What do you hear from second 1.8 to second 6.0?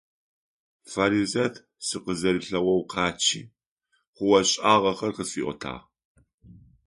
сыкъызэрилъэгъоу къачъи, хъугъэ-шӀагъэхэр къысфиӀотагъ.